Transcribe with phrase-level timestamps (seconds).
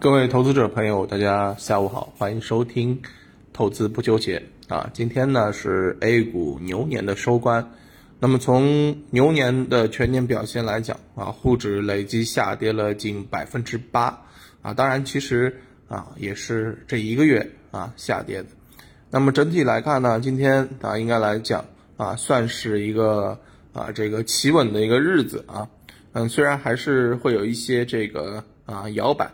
[0.00, 3.02] 各位投资者朋友，大家下午好，欢迎收听
[3.52, 4.88] 投资不纠结啊。
[4.94, 7.70] 今天呢是 A 股牛年的收官，
[8.18, 14.22] 那么从牛年的全年表现来讲啊，沪指累计下跌了近百分之八
[14.62, 14.72] 啊。
[14.72, 18.48] 当然，其实啊也是这一个月啊下跌的。
[19.10, 21.62] 那么整体来看呢，今天啊应该来讲
[21.98, 23.38] 啊算是一个
[23.74, 25.68] 啊这个企稳的一个日子啊。
[26.14, 29.30] 嗯，虽然还是会有一些这个啊摇摆。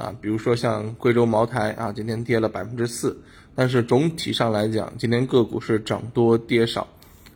[0.00, 3.20] 啊，比如说像贵州茅台啊，今天跌了百分之四，
[3.54, 6.88] 但是总体上来讲，今天个股是涨多跌少，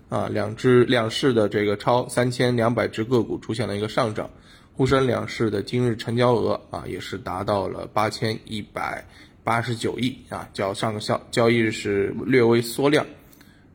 [0.09, 4.31] 啊，两只两市的这个超三千两百只个股出现了一个上涨，
[4.75, 9.07] 沪深两市的今日成交额啊也是达到了八千一百
[9.45, 13.05] 八十九亿啊，较上个交交易日是略微缩量。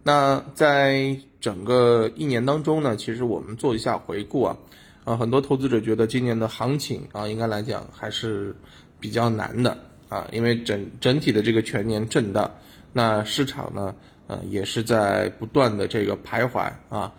[0.02, 4.58] 那在整个一年当中呢，其实我们做一下回顾啊。
[5.06, 8.56] 啊，很多投资者觉得今年的行情啊，应该来讲还是
[9.00, 9.78] 比较难的
[10.10, 12.52] 啊，因为整整体的这个全年震荡，
[12.92, 13.96] 那市场呢，
[14.28, 17.14] 呃，也是在不断的这个徘徊啊，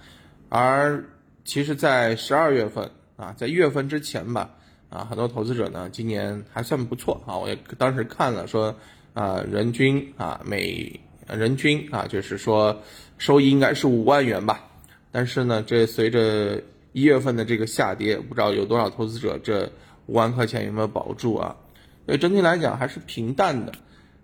[0.48, 1.04] 而
[1.44, 4.50] 其实，在十二月份啊，在一月份之前吧，
[4.88, 8.74] 啊，很多投资者呢，今年还算不错啊，我也当时看了说，
[9.14, 12.82] 啊，人均啊每人均啊，就是说
[13.18, 14.68] 收益应该是五万元吧，
[15.10, 16.60] 但是呢，这随着
[16.92, 19.70] 一月份的这个下跌，不知道有多少投资者这
[20.06, 21.56] 五万块钱有没有保住啊？
[22.10, 23.72] 所以整体来讲还是平淡的。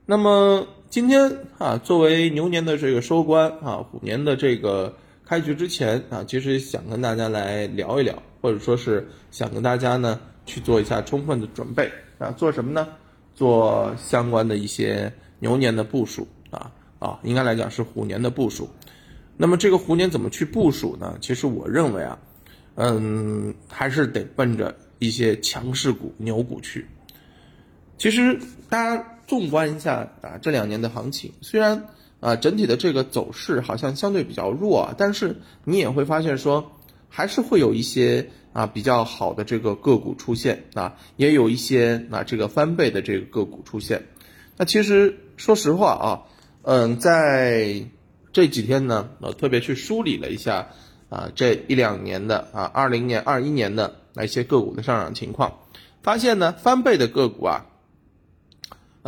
[0.06, 12.88] 那么今天啊，作为牛年的这个收官啊，虎年的这个开局之前啊，其实想跟大家来聊一聊，或者说是想跟大家呢去做一下充分的准备啊，做什么呢？
[13.36, 18.68] 做相关的一些牛年的部署啊啊，应该来讲是虎年的部署。
[19.36, 21.18] 那么这个虎年怎么去部署呢？
[21.20, 22.18] 其实我认为啊。
[22.78, 26.86] 嗯，还是得奔着一些强势股、牛股去。
[27.98, 31.86] 其实大家纵观一下啊，这两年的行情，虽然
[32.20, 36.72] 啊整体的这个走势好像相对比较弱啊，但是你也会发现说，
[37.08, 44.06] 还是会有一些啊比较好的这个个股出现啊，也有一些啊这个翻倍的这个个股出现。
[44.56, 46.22] 那其实说实话啊，
[46.62, 47.84] 嗯，在
[48.32, 50.68] 这几天呢，我特别去梳理了一下。
[51.08, 55.60] 啊，这一两年的啊，二零年、二一年的那些个股的上涨情况，
[56.02, 57.66] 发现呢，翻倍的个股啊，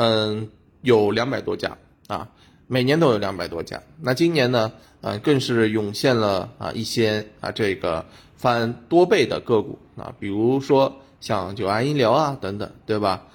[0.00, 0.48] 嗯，
[0.82, 1.76] 有两百多家
[2.06, 2.30] 啊，
[2.68, 3.82] 每年都有两百多家。
[4.00, 4.70] 那今年呢，
[5.00, 8.06] 啊，更是涌现了啊一些啊这个
[8.36, 13.26] 翻多倍的个股啊，比如说像九安医疗啊等等，对吧？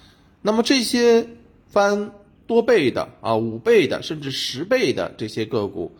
[0.41, 1.28] 那么这些
[1.68, 2.12] 翻
[2.47, 5.91] 多倍的啊，五倍的甚至十倍的这些个股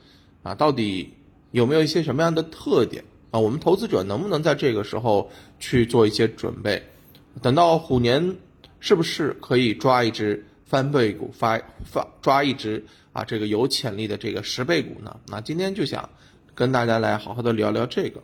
[0.44, 1.14] 啊，到底？
[1.52, 3.40] 有没有一些什么样的特点啊？
[3.40, 5.30] 我们投资者能不能在这个时候
[5.60, 6.82] 去做一些准备？
[7.42, 8.38] 等到虎年，
[8.80, 15.20] 是不是可以抓一只翻倍股，发发抓一只啊这个有潜力的这个十倍股呢？
[15.28, 16.10] 那今天就想
[16.56, 18.24] 跟大家来好好的聊聊这个。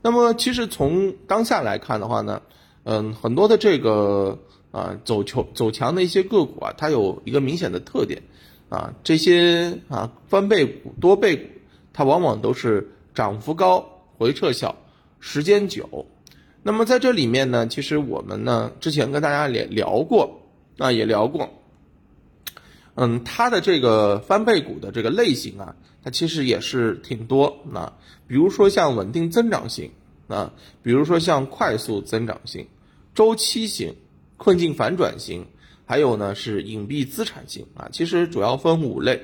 [0.00, 2.42] 那么其实从当下来看的话呢，
[2.84, 4.38] 嗯，很多的这个
[4.70, 8.22] 啊走球走强的一些个股啊，它有一个明显的特点
[8.68, 11.42] 啊，这些啊翻倍股、多倍股。
[11.92, 13.84] 它往往都是涨幅高、
[14.16, 14.76] 回撤小、
[15.18, 16.06] 时间久。
[16.62, 20.40] 那么在这里面呢，其实我们呢之前跟大家也聊过，
[20.78, 21.50] 啊也聊过，
[22.94, 27.94] 嗯，它的这个翻倍股的这个类型啊，它其实也是挺多啊。
[28.26, 29.90] 比如说像稳定增长型
[30.28, 32.66] 啊，比如说像快速增长型、
[33.14, 33.94] 周期型、
[34.36, 35.46] 困境反转型，
[35.86, 37.88] 还有呢是隐蔽资产型啊。
[37.92, 39.20] 其实主要分五类。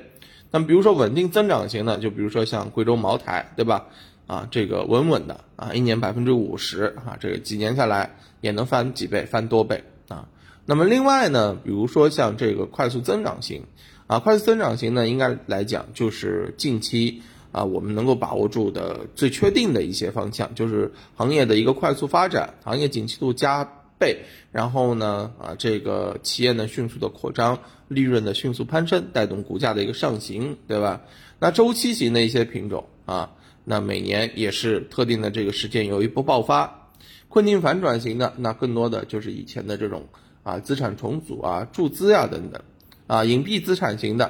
[0.51, 3.87] 那么，比如说稳定增长型呢，就比如说像贵州茅台，对吧？
[4.27, 10.27] 啊，这个稳稳的啊，一年百分之五十啊，这个几年下来也能翻几倍，翻多倍啊。
[10.65, 13.63] 那么另外呢，比如说像这个快速增长型
[14.07, 23.67] 啊，快速增长型呢，应该来讲就是近期啊，我们能够把握住的最确定的一些方向，就是行业的一个快速发展，行业景气度加。
[24.01, 31.01] 倍，然后呢，啊，这个企业呢迅速的扩张，利润的迅速攀升，带动股价的一个上行，对吧？
[31.37, 33.33] 那周期型的一些品种啊，
[33.63, 36.89] 那每年也是特定的这个时间有一波爆发，
[37.29, 40.07] 困境反转型的，那更多的就是以前的这种
[40.43, 42.61] 啊资产重组啊注资呀等等，
[43.07, 44.25] 啊隐蔽资产型的，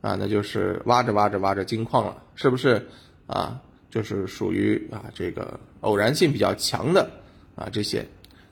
[0.00, 2.88] 啊那就是挖着挖着挖着金矿了，是不是？
[3.26, 3.60] 啊，
[3.90, 7.10] 就是属于啊这个偶然性比较强的
[7.54, 8.06] 啊这些。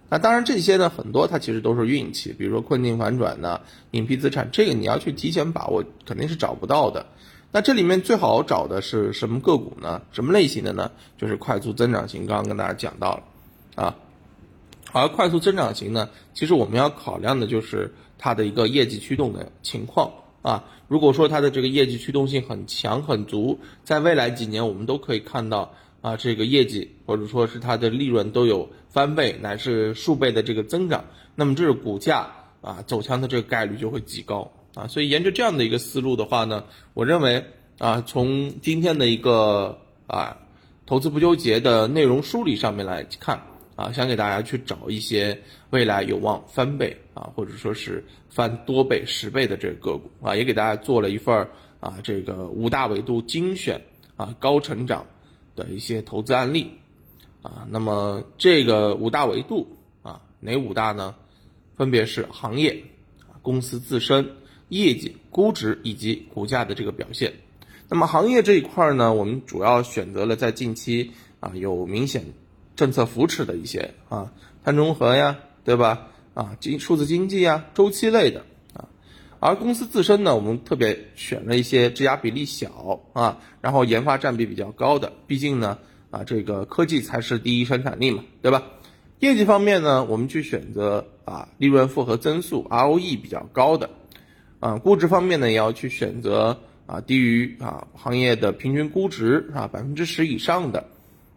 [0.08, 3.60] 那当然，这些呢，很多它其实都是运气，比如说困境反转呢，
[3.90, 7.04] 隐蔽资产，这个你要去提前把握，肯定是找不到的。
[7.50, 10.02] 那这里面最好找的是什么个股呢？
[10.12, 10.92] 什么类型的呢？
[11.18, 13.22] 就是快速增长型，刚刚跟大家讲到了，
[13.84, 13.96] 啊，
[14.96, 20.10] 而快速增长型呢，其实我们要考量的就是它的一个业绩驱动的情况
[20.40, 20.64] 啊。
[20.88, 31.04] 如果说它的这个业绩驱动性很强很足，在未来几年我们都可以看到啊，这个业绩或者说是它的利润都有翻倍乃至数倍的这个增长，
[31.34, 32.28] 那么这是股价
[32.62, 34.86] 啊走强的这个概率就会极高啊。
[34.86, 36.64] 所以沿着这样的一个思路的话呢，
[36.94, 37.44] 我认为
[37.78, 40.38] 啊，从今天的一个啊
[40.86, 43.42] 投资不纠结的内容梳理上面来看。
[43.76, 45.38] 啊，想给大家去找一些
[45.70, 53.82] 未来有望翻倍啊，或者说是翻多倍、十倍的这个个股啊，也给大家做了一份儿啊，这个五大维度精选
[54.16, 55.06] 啊高成长
[55.54, 56.72] 的一些投资案例
[57.42, 57.68] 啊。
[57.70, 61.14] 那么这个五大维度啊，哪五大呢？
[61.76, 62.84] 分别是行业、
[63.42, 64.30] 公司自身、
[64.70, 67.34] 业绩、估值以及股价的这个表现。
[67.90, 72.24] 那么行业这一块呢，我们主要选择了在近期啊有明显。
[72.76, 74.30] 政策扶持的一些啊，
[74.62, 76.08] 碳中和呀，对吧？
[76.34, 78.44] 啊，经数字经济呀，周期类的
[78.74, 78.84] 啊，
[79.40, 85.78] 而公司自身呢，我们特别选了一些质押比例小啊，然后研发占比比较高的，毕竟呢，
[86.10, 88.64] 啊，这个科技才是第一生产力嘛，对吧？
[89.20, 93.88] 业绩方面呢，我们去选择啊，利润复合增速 ROE 比较高的，
[94.60, 100.86] 啊，估值方面呢，也要去选择啊，低于啊行业的平均估值啊百分之十以上的，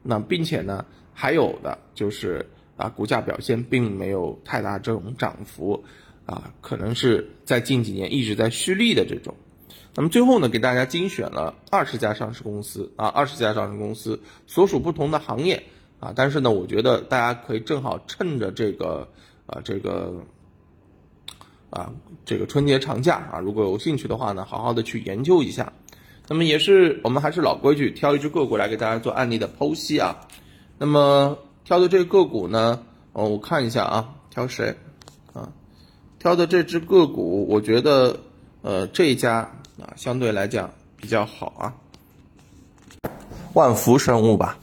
[0.04, 0.86] 那并且呢。
[1.22, 2.46] 还有的就是
[2.78, 5.84] 啊，股价表现并没有太大这种涨幅，
[6.26, 9.36] 啊，可能是在近几年一直在蓄力的这种。
[9.94, 14.18] 那么最后呢，给大家精选了二十家上市公司啊，二十家上市公司
[14.48, 15.62] 所属不同的行业
[16.00, 19.06] 啊，但是呢，我觉得大家可以正好趁着这个
[19.46, 20.24] 啊这个
[21.70, 21.92] 啊
[22.24, 25.74] 这个春节长假啊，如果有兴趣的话呢，好好的去研究一下。
[26.30, 30.16] 那么也是我们还是老规矩，挑一只个股来给大家做案例的剖析啊。
[30.82, 32.82] 那么挑的这个个股呢？
[33.12, 34.78] 哦，我看一下啊，挑谁？
[35.34, 35.52] 啊，
[36.20, 38.22] 挑的这只个股，我觉得，
[38.62, 41.76] 呃，这一家啊，相对来讲比较好啊。
[43.54, 44.58] 万福生物吧，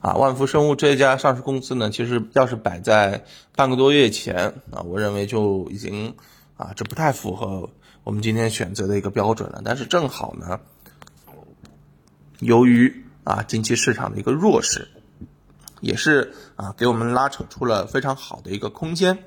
[0.00, 3.24] 啊，万福生物这家上市公司呢，其实要是摆在
[3.56, 6.14] 半个多月前啊，我认为就已经
[6.58, 7.70] 啊，这不太符合
[8.04, 9.62] 我们今天选择的一个标准了。
[9.64, 10.60] 但是正好呢，
[12.38, 14.88] 由于啊，近期市场的一个弱势。
[15.80, 19.24] 也是啊，给我们拉扯出了非常好的一个空间。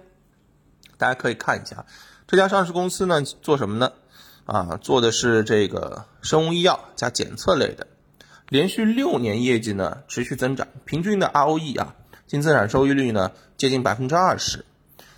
[0.98, 1.86] 大家可以看一下
[2.28, 3.92] 这家上市公司呢，做什么呢？
[4.46, 7.88] 啊，做的是这个生物医药加检测类的，
[8.50, 11.96] 连续六年业绩呢持续增长，平均的 ROE 啊，
[12.28, 14.66] 净资产收益率呢接近百分之二十。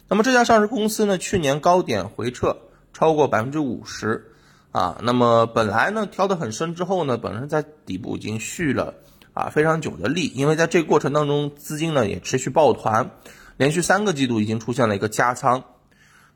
[0.08, 2.56] 那么这家上市公司呢，去年高点回撤
[2.94, 4.34] 超过百分之五十
[4.72, 5.00] 啊。
[5.02, 8.94] 那么本来呢挑得很深之后呢，本身在底部已经续了。
[9.34, 13.10] 啊，非常久的利，因为在这个过程当中，资金呢也持续抱团，
[13.58, 15.64] 连续三个季度已经出现了一个加仓。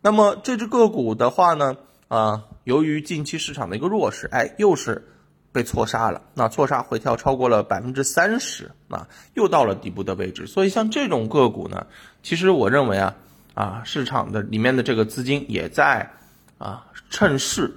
[0.02, 1.78] 那么这只个股的话呢，
[2.08, 5.08] 啊，由于近期市场的一个弱势，哎，又是
[5.52, 6.24] 被错杀了。
[6.34, 10.48] 那错杀回调超过了百分之三十，啊，又到了底部的位置。
[10.48, 11.86] 所以像这种个股呢，
[12.24, 13.16] 其实我认为啊，
[13.54, 16.12] 啊，市场的里面的这个资金也在
[16.58, 17.72] 啊趁势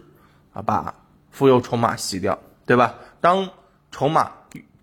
[0.55, 0.95] 啊把
[1.31, 2.95] 浮游筹码洗掉，对吧？
[3.21, 3.51] 当
[3.91, 4.33] 筹码。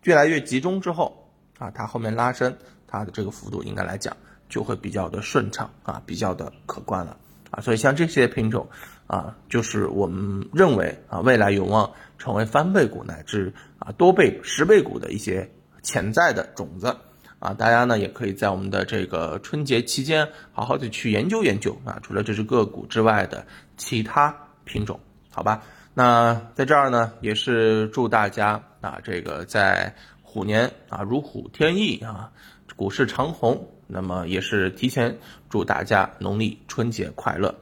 [0.03, 1.29] 越来越集中之后
[1.59, 2.55] 啊，它后面拉升，
[2.87, 4.15] 它的这个幅度应该来讲
[4.47, 7.17] 就会比较的顺畅啊，比较的可观了
[7.51, 7.61] 啊。
[7.61, 8.67] 所以像这些品种
[9.07, 15.49] 啊，就是我们认为啊，未来有望成为翻倍股乃至啊多倍、十倍股的一些
[15.81, 16.95] 潜在的种子
[17.39, 17.53] 啊。
[17.53, 24.99] 大家呢也可以在我们的这个春节期间好好的去研究研究啊，除了这只个股之外的其他品种，
[25.31, 25.63] 好吧？
[25.93, 32.31] 那在这儿呢，也是祝大家啊，这个在虎年啊如虎添翼啊，
[32.75, 33.67] 股市长虹。
[33.89, 35.17] 那么也是提前
[35.49, 37.55] 祝大家农历春节快乐。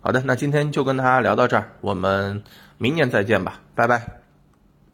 [0.00, 2.44] 好的，那今天就跟大家聊到这儿，我们
[2.78, 4.25] 明年再见吧，拜拜。